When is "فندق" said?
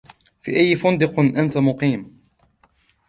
0.75-1.19